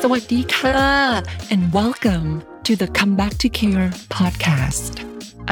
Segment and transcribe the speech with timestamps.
[0.00, 0.82] สวัสดีค่ะ
[1.52, 2.28] and welcome
[2.66, 4.92] to the Come Back to Care podcast.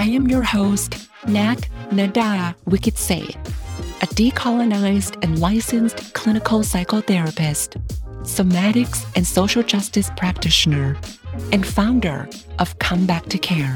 [0.02, 0.90] I am your host,
[1.36, 1.60] Nat
[1.98, 2.32] Nada
[2.72, 3.42] Vikitsreth,
[4.04, 7.70] a decolonized and licensed clinical psychotherapist,
[8.36, 10.88] somatics and social justice practitioner,
[11.54, 12.20] and founder
[12.62, 13.74] of Come Back to Care,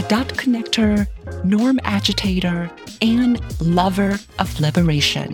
[0.00, 0.94] a dot connector,
[1.44, 2.70] norm agitator,
[3.02, 4.12] and lover
[4.42, 5.30] of liberation.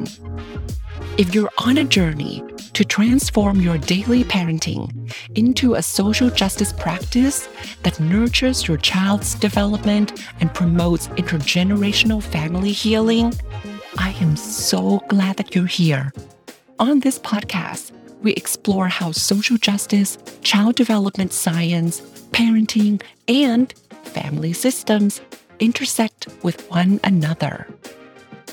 [1.23, 2.35] If you're on a journey
[2.77, 7.49] to transform your daily parenting into a social justice practice
[7.85, 13.33] that nurtures your child's development and promotes intergenerational family healing,
[13.97, 16.13] I am so glad that you're here.
[16.79, 25.23] On this podcast, we explore how social justice, child development science, parenting, and family systems
[25.61, 27.67] intersect with one another.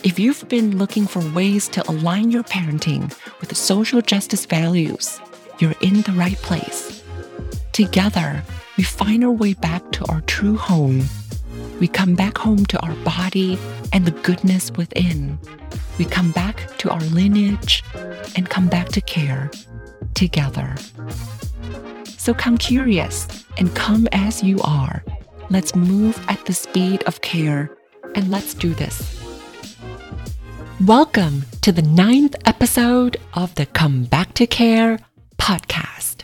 [0.04, 3.04] If you've been looking for ways to align your parenting
[3.40, 5.22] with social justice values,
[5.60, 7.02] you're in the right place.
[7.72, 8.44] Together,
[8.78, 11.04] we find our way back to our true home.
[11.80, 13.58] We come back home to our body
[13.94, 15.40] and the goodness within.
[15.98, 17.82] We come back to our lineage
[18.36, 19.52] and come back to care
[20.16, 20.76] together.
[22.18, 25.02] So come curious and come as you are.
[25.50, 27.74] Let's move at the speed of care
[28.16, 29.23] and let's do this.
[30.86, 35.00] Welcome to the ninth episode of the Come Back to Care
[35.38, 36.24] podcast.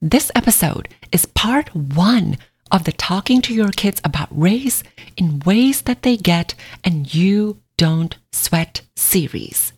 [0.00, 2.38] This episode is part one
[2.70, 4.84] of the Talking to Your Kids About Race
[5.16, 9.72] in Ways That They Get and You Don't Sweat series.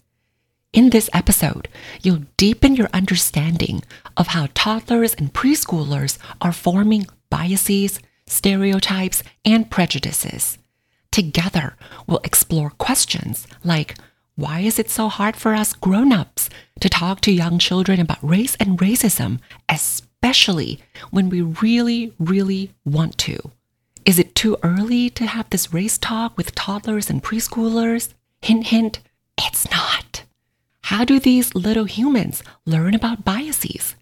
[0.75, 1.69] In this episode,
[2.03, 3.83] you'll deepen your understanding
[4.19, 10.59] of how toddlers and preschoolers are forming biases, stereotypes, and prejudices.
[11.11, 11.75] Together,
[12.07, 13.97] we'll explore questions like
[14.41, 16.49] why is it so hard for us grown ups
[16.81, 19.39] to talk to young children about race and racism,
[19.69, 23.51] especially when we really, really want to?
[24.07, 28.15] Is it too early to have this race talk with toddlers and preschoolers?
[28.41, 29.01] Hint, hint,
[29.37, 30.25] it's not.
[30.85, 33.95] How do these little humans learn about biases?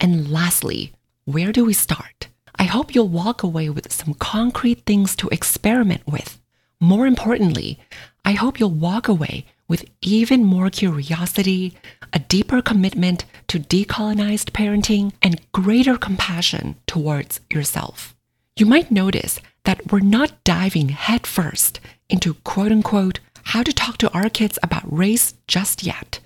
[0.00, 0.94] And lastly,
[1.26, 2.28] where do we start?
[2.58, 6.40] I hope you'll walk away with some concrete things to experiment with.
[6.80, 7.78] More importantly,
[8.24, 11.72] I hope you'll walk away with even more curiosity,
[12.12, 18.14] a deeper commitment to decolonized parenting, and greater compassion towards yourself.
[18.54, 24.12] You might notice that we're not diving headfirst into quote unquote how to talk to
[24.12, 26.20] our kids about race just yet.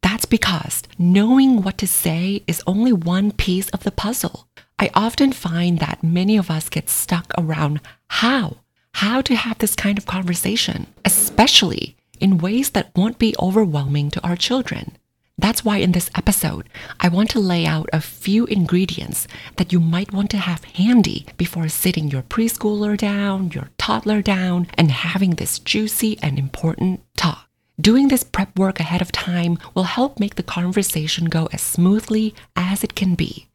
[0.00, 4.48] That's because knowing what to say is only one piece of the puzzle.
[4.78, 8.56] I often find that many of us get stuck around how,
[8.94, 14.26] how to have this kind of conversation, especially in ways that won't be overwhelming to
[14.26, 14.96] our children.
[15.38, 16.66] That's why in this episode,
[16.98, 21.26] I want to lay out a few ingredients that you might want to have handy
[21.36, 27.48] before sitting your preschooler down, your toddler down, and having this juicy and important talk.
[27.78, 32.34] Doing this prep work ahead of time will help make the conversation go as smoothly
[32.56, 33.48] as it can be.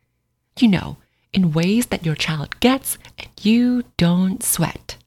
[0.59, 0.97] You know,
[1.33, 4.97] in ways that your child gets and you don't sweat.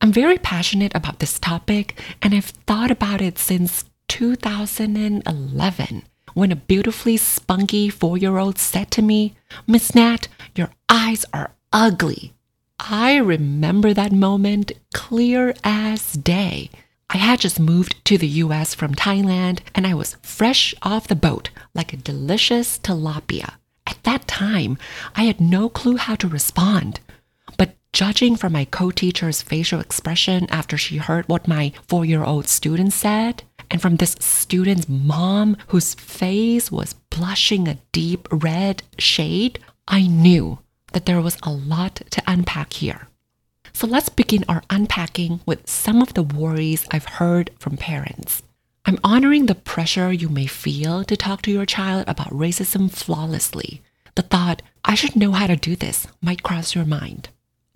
[0.00, 6.02] I'm very passionate about this topic and I've thought about it since 2011
[6.34, 9.34] when a beautifully spunky four year old said to me,
[9.66, 12.32] Miss Nat, your eyes are ugly.
[12.78, 16.70] I remember that moment clear as day.
[17.10, 21.16] I had just moved to the US from Thailand and I was fresh off the
[21.16, 23.54] boat like a delicious tilapia.
[23.86, 24.78] At that time,
[25.16, 27.00] I had no clue how to respond.
[27.92, 32.46] Judging from my co teacher's facial expression after she heard what my four year old
[32.46, 39.58] student said, and from this student's mom whose face was blushing a deep red shade,
[39.86, 40.58] I knew
[40.92, 43.08] that there was a lot to unpack here.
[43.72, 48.42] So let's begin our unpacking with some of the worries I've heard from parents.
[48.84, 53.82] I'm honoring the pressure you may feel to talk to your child about racism flawlessly.
[54.14, 57.28] The thought, I should know how to do this, might cross your mind.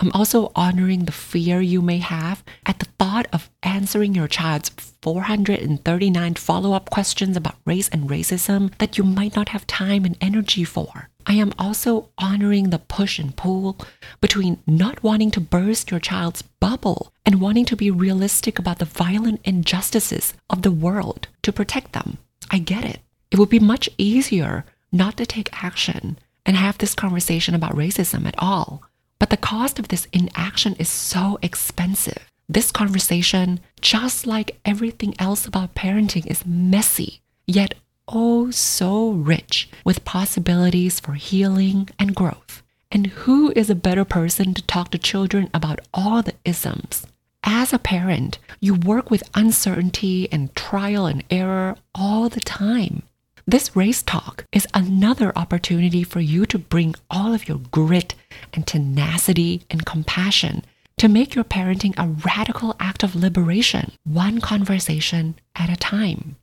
[0.02, 4.70] I'm also honoring the fear you may have at the thought of answering your child's
[5.00, 10.16] 439 follow up questions about race and racism that you might not have time and
[10.20, 11.08] energy for.
[11.25, 13.78] I am also honoring the push and pull
[14.20, 18.84] between not wanting to burst your child's bubble and wanting to be realistic about the
[18.84, 22.19] violent injustices of the world to protect them.
[22.50, 22.98] I get it.
[23.31, 28.26] It would be much easier not to take action and have this conversation about racism
[28.26, 28.82] at all
[29.22, 32.28] but the cost of this inaction is so expensive.
[32.48, 37.74] This conversation, just like everything else about parenting, is messy, yet
[38.08, 42.64] oh so rich with possibilities for healing and growth.
[42.90, 47.06] And who is a better person to talk to children about all the isms?
[47.44, 53.04] As a parent, you work with uncertainty and trial and error all the time.
[53.46, 58.14] This race talk is another opportunity for you to bring all of your grit
[58.52, 60.64] and tenacity and compassion
[60.98, 66.36] to make your parenting a radical act of liberation, one conversation at a time.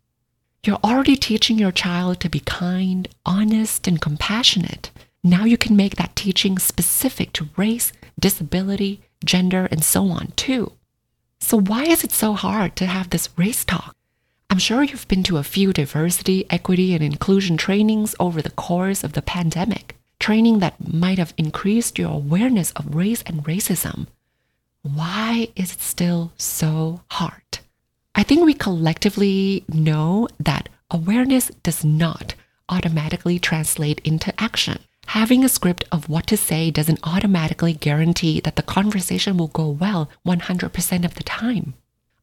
[0.66, 4.92] You're already teaching your child to be kind, honest, and compassionate.
[5.24, 10.74] Now you can make that teaching specific to race, disability, gender, and so on, too.
[11.40, 13.96] So, why is it so hard to have this race talk?
[14.52, 19.04] I'm sure you've been to a few diversity, equity, and inclusion trainings over the course
[19.04, 24.08] of the pandemic, training that might have increased your awareness of race and racism.
[24.82, 27.60] Why is it still so hard?
[28.16, 32.34] I think we collectively know that awareness does not
[32.70, 34.80] automatically translate into action.
[35.08, 39.70] Having a script of what to say doesn't automatically guarantee that the conversation will go
[39.70, 41.76] well 100% of the time.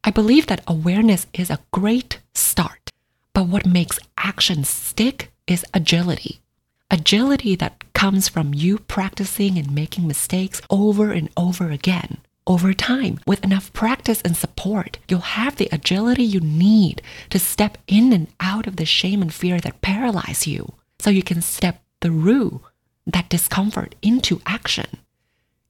[0.07, 2.93] I believe that awareness is a great start,
[3.33, 6.39] but what makes action stick is agility.
[6.89, 12.19] Agility that comes from you practicing and making mistakes over and over again.
[12.47, 17.77] Over time, with enough practice and support, you'll have the agility you need to step
[17.85, 21.83] in and out of the shame and fear that paralyze you so you can step
[21.99, 22.61] through
[23.05, 24.87] that discomfort into action.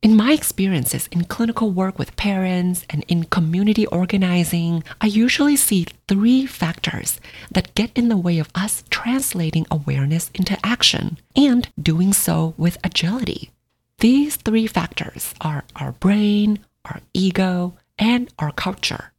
[0.03, 5.87] In my experiences in clinical work with parents and in community organizing, I usually see
[6.07, 12.13] three factors that get in the way of us translating awareness into action and doing
[12.13, 13.49] so with agility.
[13.97, 19.13] These three factors are our brain, our ego, and our culture.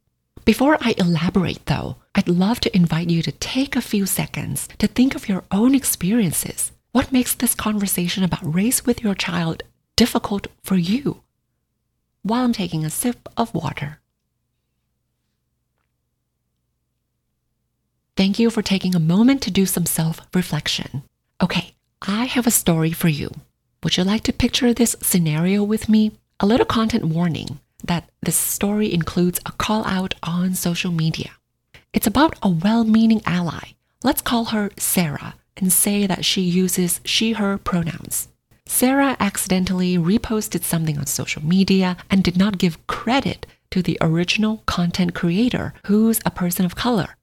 [0.45, 4.87] Before I elaborate, though, I'd love to invite you to take a few seconds to
[4.87, 6.71] think of your own experiences.
[6.93, 9.65] What makes this conversation about race with your child
[9.99, 11.23] difficult for you?
[12.23, 13.99] While I'm taking a sip of water.
[18.17, 21.03] Thank you for taking a moment to do some self reflection.
[21.43, 23.31] Okay, I have a story for you.
[23.83, 26.13] Would you like to picture this scenario with me?
[26.39, 31.33] A little content warning that this story includes a call out on social media.
[31.93, 33.75] It's about a well meaning ally.
[34.05, 38.29] Let's call her Sarah and say that she uses she her pronouns.
[38.69, 44.63] Sarah accidentally reposted something on social media and did not give credit to the original
[44.67, 47.17] content creator, who's a person of color.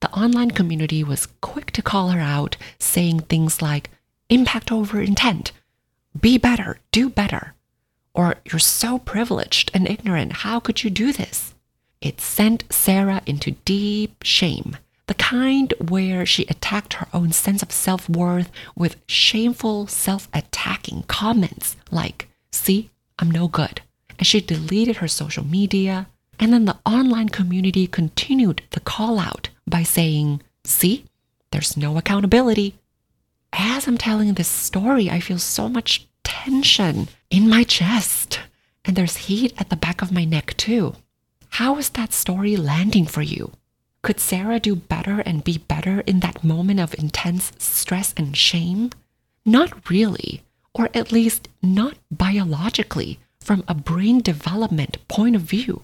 [0.00, 3.90] The online community was quick to call her out, saying things like,
[4.30, 5.50] impact over intent,
[6.18, 7.54] be better, do better,
[8.14, 11.52] or you're so privileged and ignorant, how could you do this?
[12.00, 14.76] It sent Sarah into deep shame,
[15.12, 21.02] the kind where she attacked her own sense of self worth with shameful, self attacking
[21.02, 22.88] comments like, See,
[23.18, 23.82] I'm no good.
[24.18, 26.08] And she deleted her social media.
[26.40, 31.04] And then the online community continued the call out by saying, See,
[31.50, 32.78] there's no accountability.
[33.52, 38.40] As I'm telling this story, I feel so much tension in my chest.
[38.86, 40.94] And there's heat at the back of my neck, too.
[41.50, 43.52] How is that story landing for you?
[44.02, 48.90] Could Sarah do better and be better in that moment of intense stress and shame?
[49.44, 50.42] Not really,
[50.74, 55.82] or at least not biologically from a brain development point of view.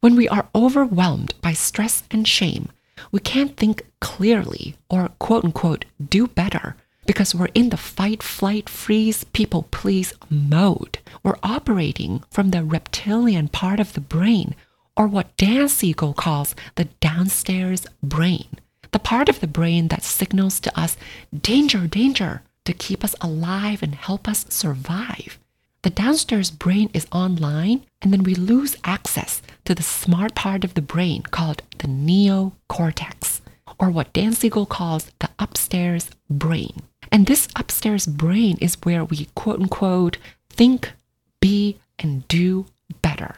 [0.00, 2.70] When we are overwhelmed by stress and shame,
[3.12, 8.70] we can't think clearly or quote unquote do better because we're in the fight, flight,
[8.70, 10.98] freeze, people please mode.
[11.22, 14.54] We're operating from the reptilian part of the brain,
[14.96, 18.48] or what Dan Siegel calls the downstairs brain,
[18.92, 20.96] the part of the brain that signals to us
[21.38, 25.38] danger, danger to keep us alive and help us survive.
[25.82, 30.74] The downstairs brain is online, and then we lose access to the smart part of
[30.74, 33.40] the brain called the neocortex,
[33.78, 36.82] or what Dan Siegel calls the upstairs brain.
[37.10, 40.18] And this upstairs brain is where we quote unquote
[40.50, 40.92] think,
[41.40, 42.66] be, and do
[43.00, 43.36] better.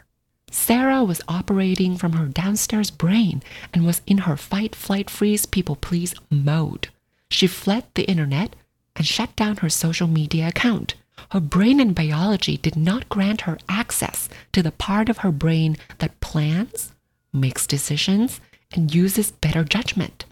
[0.53, 3.43] Sarah was operating from her downstairs brain
[3.73, 6.89] and was in her fight, flight, freeze, people please mode.
[7.31, 8.55] She fled the internet
[8.95, 10.95] and shut down her social media account.
[11.31, 15.79] Her brain and biology did not grant her access to the part of her brain
[15.99, 16.93] that plans,
[17.33, 18.39] makes decisions,
[18.73, 20.27] and uses better judgment.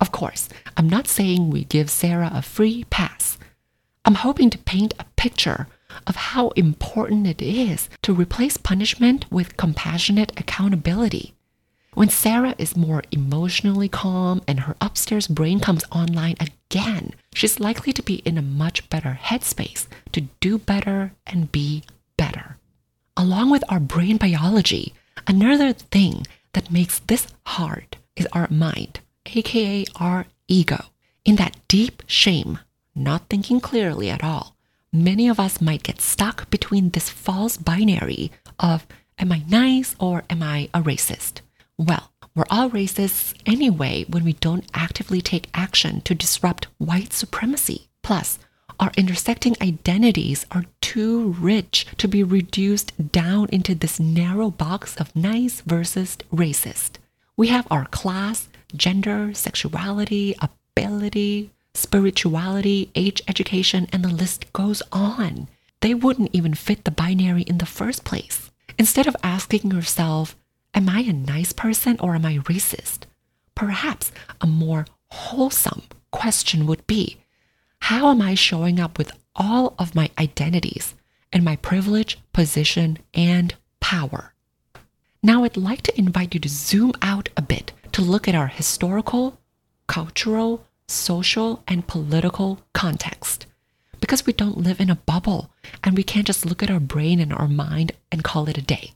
[0.00, 3.38] Of course, I'm not saying we give Sarah a free pass.
[4.04, 5.66] I'm hoping to paint a picture
[6.06, 11.34] of how important it is to replace punishment with compassionate accountability.
[11.94, 17.92] When Sarah is more emotionally calm and her upstairs brain comes online again, she's likely
[17.92, 21.84] to be in a much better headspace to do better and be
[22.16, 22.56] better.
[23.16, 24.92] Along with our brain biology,
[25.28, 30.86] another thing that makes this hard is our mind, aka our ego.
[31.24, 32.58] In that deep shame,
[32.94, 34.53] not thinking clearly at all,
[34.94, 38.86] many of us might get stuck between this false binary of
[39.18, 41.40] am I nice or am I a racist?
[41.76, 47.88] Well, we're all racists anyway when we don't actively take action to disrupt white supremacy.
[48.02, 48.38] Plus,
[48.80, 55.14] our intersecting identities are too rich to be reduced down into this narrow box of
[55.14, 56.96] nice versus racist.
[57.36, 65.48] We have our class, gender, sexuality, ability, spirituality, age, education, and the list goes on.
[65.80, 68.50] They wouldn't even fit the binary in the first place.
[68.78, 70.36] Instead of asking yourself,
[70.72, 73.00] Am I a nice person or am I racist?
[73.54, 77.18] Perhaps a more wholesome question would be
[77.80, 80.94] How am I showing up with all of my identities
[81.32, 84.32] and my privilege, position, and power?
[85.22, 88.48] Now, I'd like to invite you to zoom out a bit to look at our
[88.48, 89.38] historical,
[89.86, 93.46] cultural, social, and political context.
[94.00, 95.50] Because we don't live in a bubble
[95.82, 98.62] and we can't just look at our brain and our mind and call it a
[98.62, 98.92] day.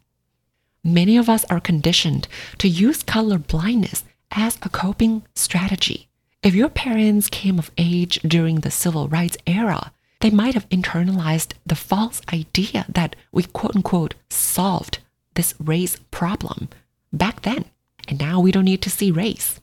[0.85, 2.29] Many of us are conditioned
[2.59, 6.09] to use color blindness as a coping strategy.
[6.43, 11.53] If your parents came of age during the civil rights era, they might have internalized
[11.67, 14.99] the false idea that we quote unquote solved
[15.35, 16.69] this race problem
[17.13, 17.65] back then,
[18.07, 19.61] and now we don't need to see race.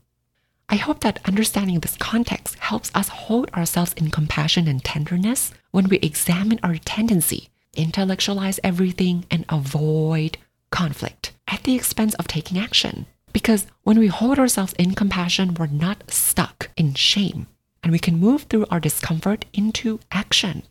[0.68, 5.88] I hope that understanding this context helps us hold ourselves in compassion and tenderness when
[5.88, 10.38] we examine our tendency, intellectualize everything, and avoid
[10.72, 13.06] conflict at the expense of taking action.
[13.32, 17.48] Because when we hold ourselves in compassion, we're not stuck in shame
[17.84, 20.64] and we can move through our discomfort into action.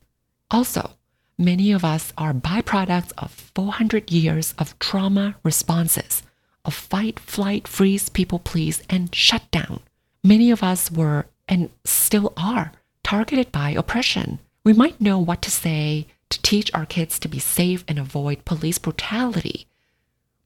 [0.51, 0.91] Also,
[1.39, 6.23] many of us are byproducts of 400 years of trauma responses
[6.65, 9.81] of fight, flight, freeze, people please, and shut down.
[10.23, 14.39] Many of us were and still are targeted by oppression.
[14.65, 18.45] We might know what to say to teach our kids to be safe and avoid
[18.45, 19.67] police brutality,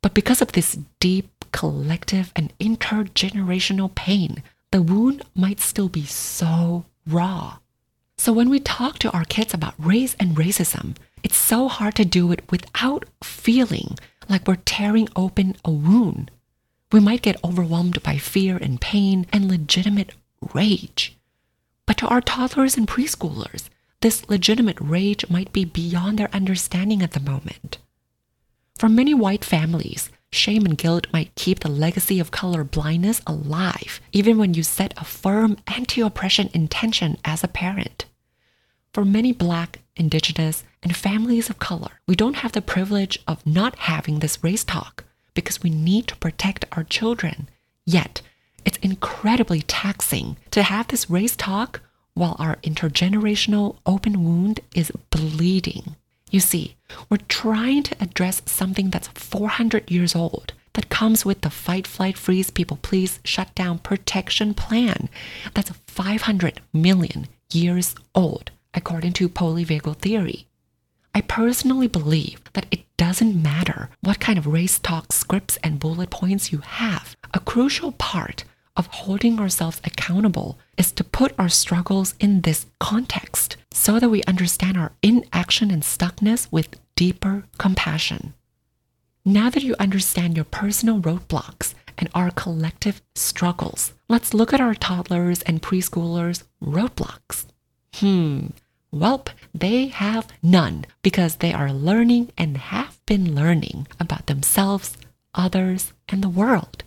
[0.03, 6.85] but because of this deep collective and intergenerational pain, the wound might still be so
[7.07, 7.59] raw.
[8.17, 12.05] So when we talk to our kids about race and racism, it's so hard to
[12.05, 13.97] do it without feeling
[14.29, 16.31] like we're tearing open a wound.
[16.93, 20.15] We might get overwhelmed by fear and pain and legitimate
[20.55, 21.17] rage.
[21.87, 23.69] But to our toddlers and preschoolers,
[24.01, 27.79] this legitimate rage might be beyond their understanding at the moment.
[28.79, 34.01] For many white families, shame and guilt might keep the legacy of color blindness alive,
[34.13, 38.05] even when you set a firm anti oppression intention as a parent.
[38.93, 43.77] For many Black, Indigenous, and families of color, we don't have the privilege of not
[43.77, 45.05] having this race talk
[45.35, 47.49] because we need to protect our children.
[47.85, 48.23] Yet,
[48.65, 51.81] it's incredibly taxing to have this race talk
[52.15, 55.95] while our intergenerational open wound is bleeding.
[56.31, 56.77] You see,
[57.09, 62.19] we're trying to address something that's 400 years old that comes with the fight, flight,
[62.19, 65.09] freeze, people please, shut down protection plan
[65.55, 70.48] that's 500 million years old, according to polyvagal theory.
[71.15, 76.11] I personally believe that it doesn't matter what kind of race talk scripts and bullet
[76.11, 77.17] points you have.
[77.35, 78.45] A crucial part
[78.77, 84.23] of holding ourselves accountable is to put our struggles in this context so that we
[84.25, 88.35] understand our inaction and stuckness with deeper compassion.
[89.25, 94.75] Now that you understand your personal roadblocks and our collective struggles, let's look at our
[94.75, 97.47] toddlers and preschoolers' roadblocks.
[97.97, 98.49] Hmm,
[98.93, 104.97] Welp, they have none because they are learning and have been learning about themselves,
[105.35, 106.85] others, and the world.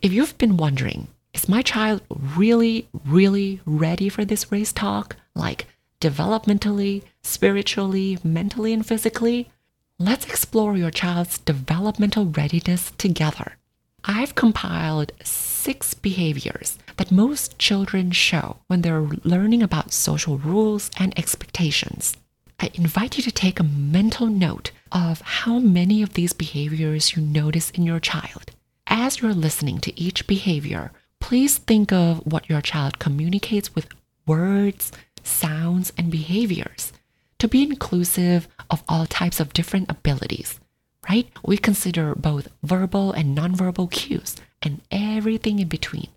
[0.00, 5.16] If you've been wondering, is my child really, really ready for this race talk?
[5.34, 5.66] Like
[6.00, 9.50] developmentally, spiritually, mentally, and physically?
[9.98, 13.56] Let's explore your child's developmental readiness together.
[14.06, 21.18] I've compiled six behaviors that most children show when they're learning about social rules and
[21.18, 22.14] expectations.
[22.60, 27.22] I invite you to take a mental note of how many of these behaviors you
[27.22, 28.50] notice in your child.
[28.86, 33.88] As you're listening to each behavior, please think of what your child communicates with
[34.26, 34.92] words,
[35.22, 36.92] sounds, and behaviors
[37.38, 40.60] to be inclusive of all types of different abilities,
[41.08, 41.28] right?
[41.44, 46.08] We consider both verbal and nonverbal cues and everything in between.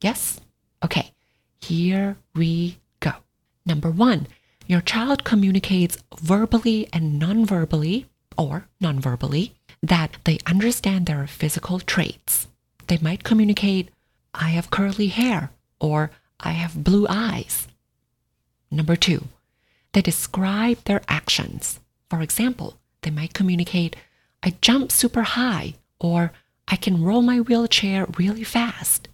[0.00, 0.40] Yes?
[0.84, 1.12] Okay,
[1.60, 3.12] here we go.
[3.64, 4.26] Number one,
[4.66, 8.06] your child communicates verbally and non-verbally
[8.36, 12.48] or non-verbally that they understand their physical traits.
[12.86, 13.90] They might communicate,
[14.34, 17.68] I have curly hair or I have blue eyes.
[18.70, 19.24] Number two,
[19.92, 21.80] they describe their actions.
[22.08, 23.96] For example, they might communicate,
[24.42, 26.32] I jump super high or
[26.68, 29.08] I can roll my wheelchair really fast.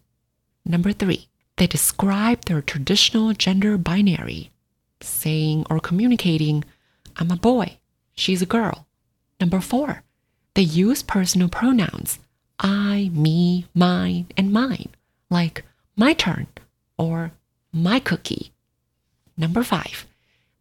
[0.65, 4.51] Number three, they describe their traditional gender binary,
[5.01, 6.65] saying or communicating,
[7.17, 7.79] I'm a boy,
[8.15, 8.87] she's a girl.
[9.41, 10.03] Number four,
[10.55, 12.19] they use personal pronouns,
[12.59, 14.91] I, me, mine, and mine,
[15.31, 15.65] like
[15.97, 16.47] my turn
[16.97, 17.33] or
[17.73, 18.53] my cookie.
[19.37, 20.07] Number five,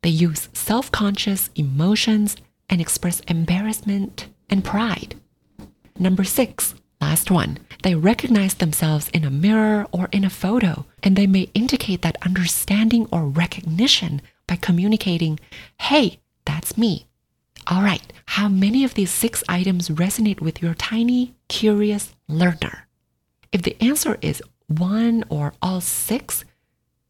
[0.01, 2.35] they use self conscious emotions
[2.69, 5.15] and express embarrassment and pride.
[5.99, 11.15] Number six, last one, they recognize themselves in a mirror or in a photo, and
[11.15, 15.39] they may indicate that understanding or recognition by communicating,
[15.79, 17.07] hey, that's me.
[17.67, 22.87] All right, how many of these six items resonate with your tiny, curious learner?
[23.51, 26.45] If the answer is one or all six,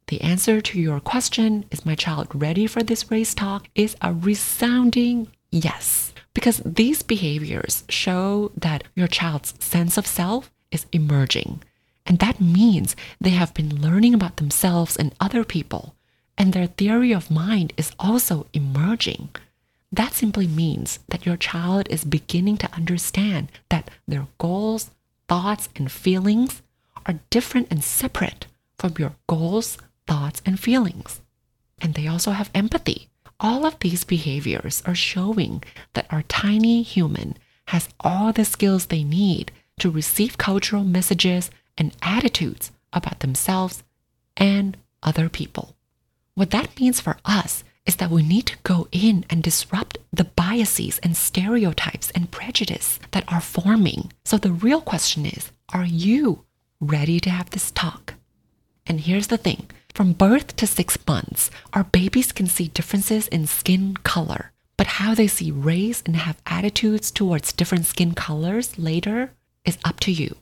[0.08, 4.12] the answer to your question, is my child ready for this race talk, is a
[4.12, 6.12] resounding yes.
[6.34, 11.62] Because these behaviors show that your child's sense of self is emerging.
[12.06, 15.94] And that means they have been learning about themselves and other people,
[16.38, 19.30] and their theory of mind is also emerging.
[19.92, 24.90] That simply means that your child is beginning to understand that their goals,
[25.28, 26.62] thoughts, and feelings
[27.06, 28.46] are different and separate
[28.78, 31.20] from your goals, thoughts, and feelings.
[31.80, 33.08] And they also have empathy.
[33.40, 35.62] All of these behaviors are showing
[35.94, 41.96] that our tiny human has all the skills they need to receive cultural messages and
[42.02, 43.84] attitudes about themselves
[44.36, 45.76] and other people.
[46.34, 50.24] What that means for us is that we need to go in and disrupt the
[50.24, 54.12] biases and stereotypes and prejudice that are forming.
[54.24, 56.44] So the real question is, are you
[56.80, 58.14] ready to have this talk?
[58.86, 59.70] And here's the thing.
[59.94, 65.14] From birth to six months, our babies can see differences in skin color, but how
[65.14, 69.32] they see race and have attitudes towards different skin colors later
[69.64, 70.36] is up to you.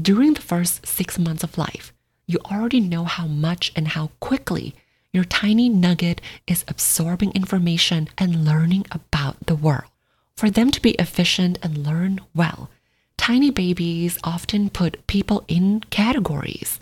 [0.00, 1.92] During the first six months of life,
[2.26, 4.74] you already know how much and how quickly
[5.12, 9.90] your tiny nugget is absorbing information and learning about the world.
[10.36, 12.70] For them to be efficient and learn well,
[13.16, 16.80] tiny babies often put people in categories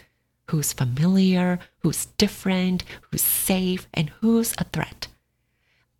[0.52, 5.08] who's familiar, who's different, who's safe, and who's a threat.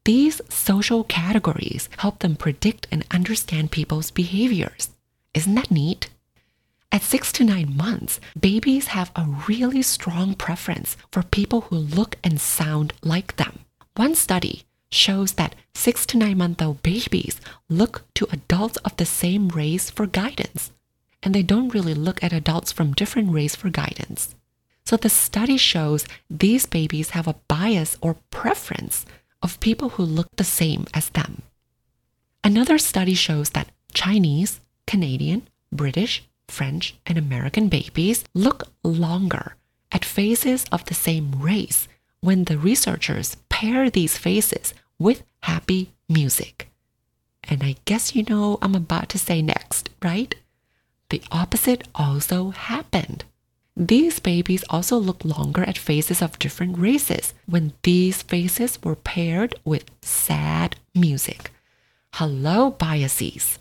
[0.05, 4.91] These social categories help them predict and understand people's behaviors.
[5.33, 6.11] Isn't that neat?
[6.93, 12.19] At six to nine months, babies have a really strong preference for people who look
[12.23, 13.61] and sound like them.
[13.97, 19.07] One study shows that six to nine month old babies look to adults of the
[19.07, 20.73] same race for guidance,
[21.23, 24.35] and they don't really look at adults from different race for guidance.
[24.85, 29.07] So the study shows these babies have a bias or preference
[29.43, 31.43] of people who look the same as them.
[32.45, 39.57] Another study shows that Chinese, Canadian, British, French, and American babies look longer
[39.91, 41.89] at faces of the same race
[42.21, 46.69] when the researchers pair these faces with happy music.
[47.45, 50.35] And I guess you know I'm about to say next, right?
[51.11, 53.25] The opposite also happened.
[53.75, 59.55] These babies also look longer at faces of different races when these faces were paired
[59.65, 61.51] with sad music.
[62.15, 63.59] Hello, biases.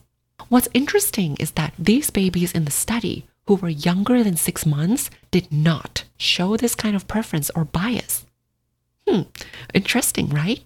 [0.49, 5.09] What's interesting is that these babies in the study who were younger than six months
[5.31, 8.25] did not show this kind of preference or bias.
[9.07, 9.21] Hmm,
[9.73, 10.63] interesting, right?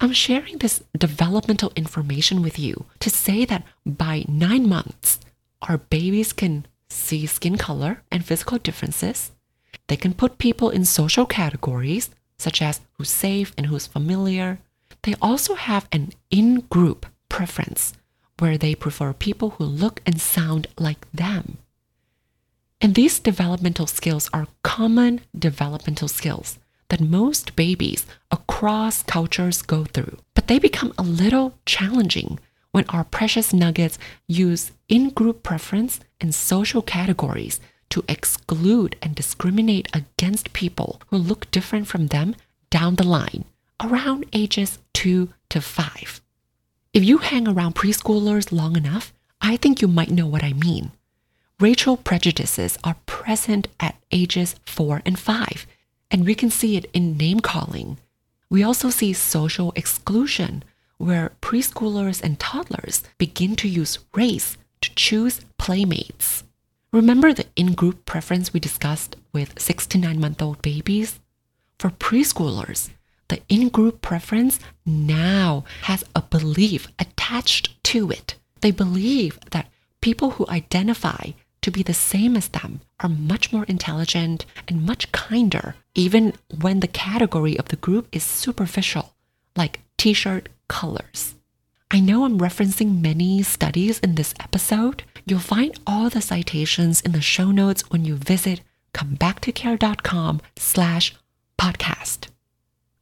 [0.00, 5.20] I'm sharing this developmental information with you to say that by nine months,
[5.62, 9.32] our babies can see skin color and physical differences.
[9.88, 14.58] They can put people in social categories, such as who's safe and who's familiar.
[15.02, 17.94] They also have an in group preference
[18.38, 21.58] where they prefer people who look and sound like them.
[22.80, 30.18] And these developmental skills are common developmental skills that most babies across cultures go through.
[30.34, 32.38] But they become a little challenging
[32.72, 39.88] when our precious nuggets use in group preference and social categories to exclude and discriminate
[39.94, 42.34] against people who look different from them
[42.70, 43.44] down the line
[43.82, 46.20] around ages 2 to 5.
[46.92, 50.92] If you hang around preschoolers long enough, I think you might know what I mean.
[51.60, 55.66] racial prejudices are present at ages four and five,
[56.10, 57.98] and we can see it in name calling.
[58.50, 60.64] We also see social exclusion,
[61.02, 66.44] where preschoolers and toddlers begin to use race to choose playmates.
[66.92, 71.18] Remember the in group preference we discussed with six to nine month old babies?
[71.80, 72.90] For preschoolers,
[73.26, 78.36] the in group preference now has a belief attached to it.
[78.60, 83.64] They believe that people who identify to be the same as them are much more
[83.64, 89.14] intelligent and much kinder, even when the category of the group is superficial,
[89.56, 91.34] like t shirt colors.
[91.90, 95.02] I know I'm referencing many studies in this episode.
[95.26, 98.62] You'll find all the citations in the show notes when you visit
[98.94, 101.14] comebacktocare.com slash
[101.58, 102.28] podcast.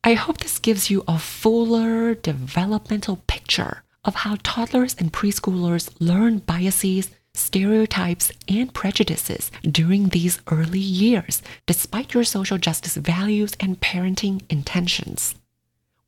[0.02, 6.38] I hope this gives you a fuller developmental picture of how toddlers and preschoolers learn
[6.38, 14.42] biases, stereotypes, and prejudices during these early years, despite your social justice values and parenting
[14.50, 15.37] intentions.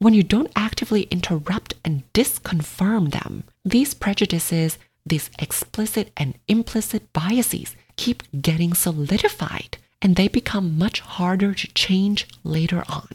[0.03, 7.77] When you don't actively interrupt and disconfirm them, these prejudices, these explicit and implicit biases
[7.95, 13.11] keep getting solidified and they become much harder to change later on.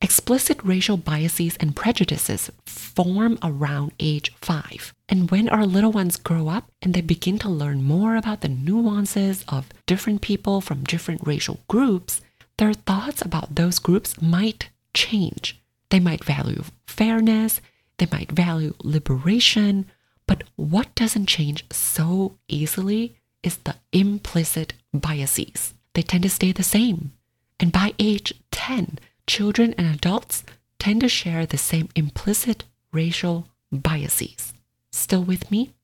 [0.00, 4.94] Explicit racial biases and prejudices form around age five.
[5.08, 8.48] And when our little ones grow up and they begin to learn more about the
[8.48, 12.20] nuances of different people from different racial groups,
[12.58, 15.60] their thoughts about those groups might change.
[15.90, 17.60] They might value fairness,
[17.98, 19.86] they might value liberation,
[20.26, 25.74] but what doesn't change so easily is the implicit biases.
[25.94, 27.12] They tend to stay the same.
[27.60, 30.44] And by age 10, children and adults
[30.78, 34.52] tend to share the same implicit racial biases.
[34.92, 35.74] Still with me?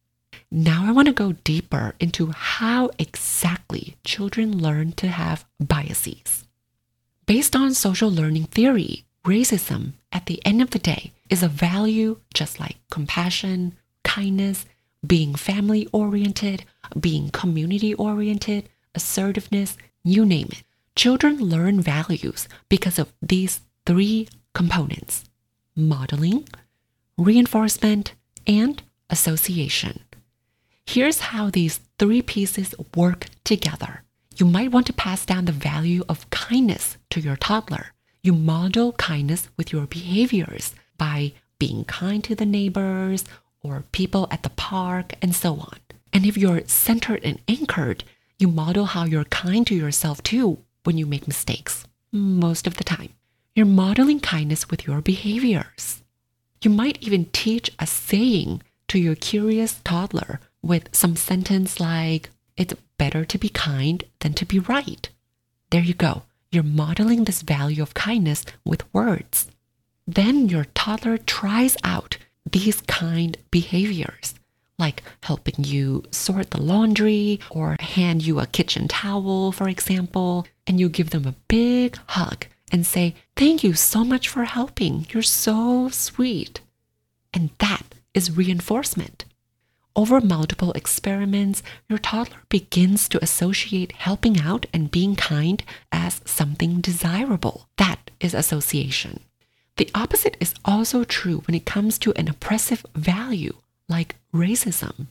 [0.51, 6.47] Now I want to go deeper into how exactly children learn to have biases.
[7.27, 12.19] Based on social learning theory, racism at the end of the day is a value
[12.35, 14.67] just like compassion, kindness,
[15.07, 16.65] being family oriented,
[16.99, 20.63] being community oriented, assertiveness, you name it.
[20.97, 25.25] Children learn values because of these three components
[25.77, 26.47] modeling,
[27.17, 28.13] reinforcement,
[28.47, 30.01] and association.
[30.85, 34.03] Here's how these three pieces work together.
[34.37, 38.93] You might want to pass down the value of kindness to your toddler you model
[38.93, 43.25] kindness with your behaviors by being kind to the neighbors
[43.63, 45.79] or people at the park and so on.
[46.13, 48.05] And if you're centered and anchored,
[48.39, 52.85] you model how you're kind to yourself too when you make mistakes, most of the
[52.85, 53.11] time.
[53.55, 56.03] You're modeling kindness with your behaviors.
[56.63, 62.75] You might even teach a saying to your curious toddler with some sentence like, It's
[62.99, 65.09] better to be kind than to be right.
[65.71, 66.23] There you go.
[66.53, 69.51] You're modeling this value of kindness with words.
[70.05, 72.17] Then your toddler tries out
[72.51, 74.35] these kind behaviors,
[74.77, 80.81] like helping you sort the laundry or hand you a kitchen towel, for example, and
[80.81, 85.07] you give them a big hug and say, Thank you so much for helping.
[85.11, 86.61] You're so sweet.
[87.33, 89.25] And that is reinforcement.
[89.97, 96.81] Over multiple experiments, your toddler begins to associate helping out and being kind as something
[96.81, 97.67] desirable.
[97.77, 99.21] That is association.
[99.77, 103.57] The opposite is also true when it comes to an oppressive value
[103.89, 105.07] like racism.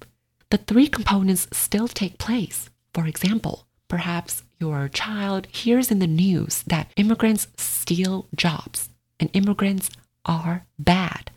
[0.50, 2.70] The three components still take place.
[2.94, 8.90] For example, perhaps your child hears in the news that immigrants steal jobs
[9.20, 9.90] and immigrants
[10.26, 11.32] are bad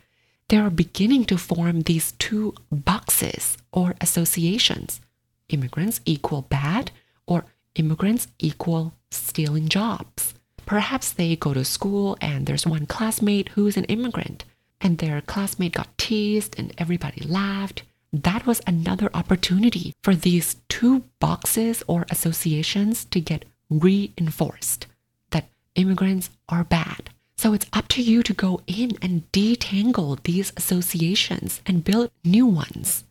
[0.49, 5.01] they are beginning to form these two boxes or associations
[5.49, 6.91] immigrants equal bad
[7.27, 10.33] or immigrants equal stealing jobs.
[10.65, 14.45] Perhaps they go to school and there's one classmate who's an immigrant
[14.81, 17.83] and their classmate got teased and everybody laughed.
[18.11, 24.87] That was another opportunity for these two boxes or associations to get reinforced
[25.31, 27.09] that immigrants are bad
[27.43, 32.45] so it's up to you to go in and detangle these associations and build new
[32.45, 33.03] ones.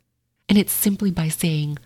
[0.49, 1.77] And it's simply by saying,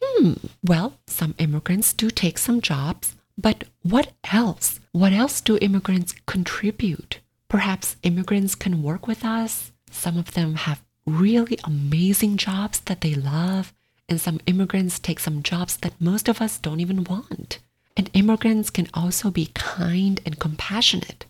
[0.00, 4.78] hmm, well, some immigrants do take some jobs, but what else?
[4.92, 7.18] What else do immigrants contribute?
[7.48, 9.72] Perhaps immigrants can work with us.
[9.90, 13.72] Some of them have really amazing jobs that they love,
[14.08, 17.58] and some immigrants take some jobs that most of us don't even want.
[17.96, 21.26] And immigrants can also be kind and compassionate.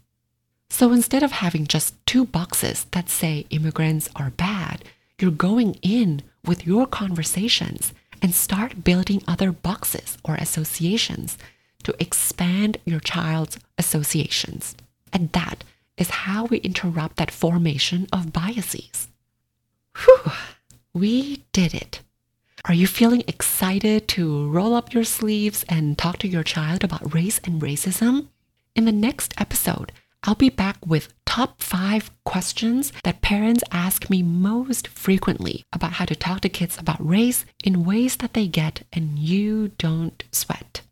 [0.77, 4.85] So instead of having just two boxes that say immigrants are bad,
[5.19, 11.39] you're going in with your conversations and start building other boxes or associations
[11.85, 14.77] to expand your child's associations.
[15.15, 15.65] And that
[15.97, 19.09] is how we interrupt that formation of biases.
[20.05, 20.31] Whew,
[20.93, 22.03] we did it.
[22.67, 27.15] Are you feeling excited to roll up your sleeves and talk to your child about
[27.15, 28.27] race and racism?
[28.75, 29.91] In the next episode,
[30.27, 36.05] I'll be back with top five questions that parents ask me most frequently about how
[36.05, 40.83] to talk to kids about race in ways that they get and you don't sweat.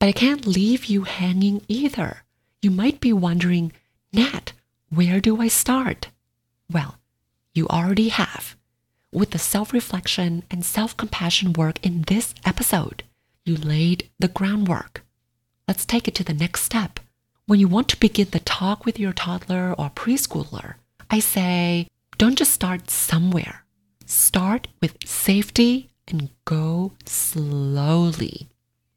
[0.00, 2.24] But I can't leave you hanging either.
[2.62, 3.72] You might be wondering,
[4.12, 4.54] Nat,
[4.88, 6.08] where do I start?
[6.68, 6.98] Well,
[7.54, 8.56] you already have.
[9.12, 13.04] With the self reflection and self compassion work in this episode,
[13.44, 15.04] you laid the groundwork.
[15.68, 16.98] Let's take it to the next step.
[17.46, 20.74] When you want to begin the talk with your toddler or preschooler,
[21.10, 23.64] I say, don't just start somewhere.
[24.06, 28.48] Start with safety and go slowly.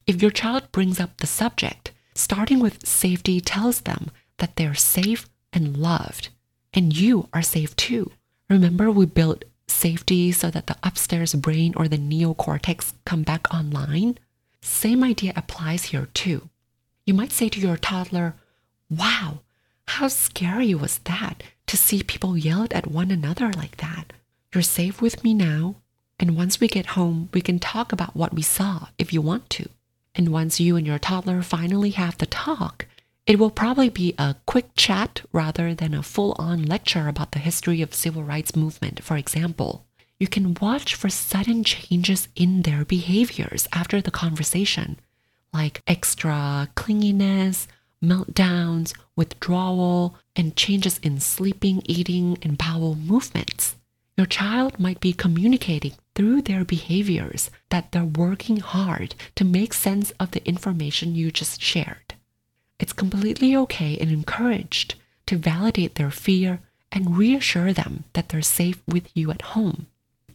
[0.06, 5.28] If your child brings up the subject, starting with safety tells them that they're safe
[5.52, 6.30] and loved,
[6.74, 8.12] and you are safe too.
[8.50, 14.18] Remember, we built safety so that the upstairs brain or the neocortex come back online?
[14.62, 16.50] Same idea applies here too.
[17.06, 18.36] You might say to your toddler,
[18.90, 19.42] Wow,
[19.88, 24.14] how scary was that to see people yell at one another like that?
[24.54, 25.76] You're safe with me now,
[26.20, 29.50] and once we get home, we can talk about what we saw if you want
[29.52, 29.68] to.
[30.16, 32.86] And once you and your toddler finally have the talk,
[33.26, 37.82] it will probably be a quick chat rather than a full-on lecture about the history
[37.82, 39.86] of civil rights movement, for example.
[40.20, 45.00] You can watch for sudden changes in their behaviors after the conversation,
[45.54, 47.68] like extra clinginess,
[48.04, 53.76] meltdowns, withdrawal, and changes in sleeping, eating, and bowel movements.
[54.18, 60.12] Your child might be communicating through their behaviors that they're working hard to make sense
[60.20, 62.14] of the information you just shared.
[62.80, 66.60] It's completely okay and encouraged to validate their fear
[66.92, 69.88] and reassure them that they're safe with you at home.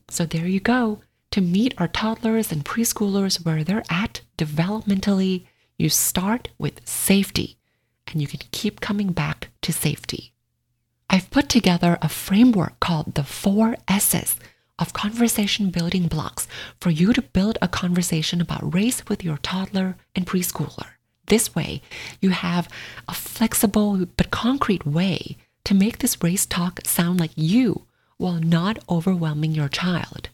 [0.08, 1.00] So there you go.
[1.32, 7.58] To meet our toddlers and preschoolers where they're at developmentally, you start with safety
[8.06, 10.32] and you can keep coming back to safety.
[11.10, 14.36] I've put together a framework called the four S's
[14.78, 16.46] of conversation building blocks
[16.80, 20.86] for you to build a conversation about race with your toddler and preschooler.
[21.26, 21.82] This way,
[22.20, 22.68] you have
[23.06, 27.86] a flexible but concrete way to make this race talk sound like you
[28.16, 30.30] while not overwhelming your child.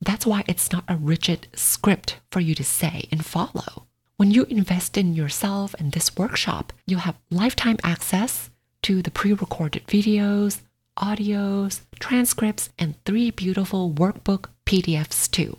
[0.00, 3.86] That's why it's not a rigid script for you to say and follow.
[4.16, 8.50] When you invest in yourself and this workshop, you'll have lifetime access
[8.82, 10.60] to the pre-recorded videos,
[10.98, 15.58] audios, transcripts, and three beautiful workbook PDFs too.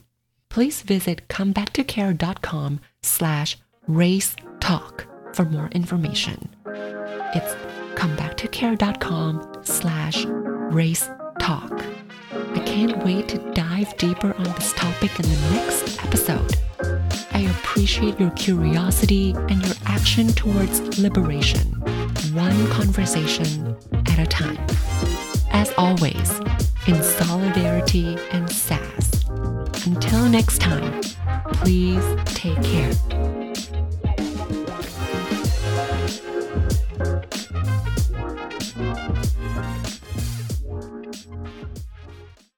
[0.49, 6.49] Please visit comebacktocare.com slash race talk for more information.
[7.33, 7.53] It's
[7.95, 12.00] comebacktocare.com slash race talk.
[12.71, 16.55] Can't wait to dive deeper on this topic in the next episode.
[17.33, 21.81] I appreciate your curiosity and your action towards liberation
[22.33, 24.57] one conversation at a time.
[25.51, 26.39] As always,
[26.87, 29.25] in solidarity and sass.
[29.85, 31.01] Until next time,
[31.53, 33.40] please take care.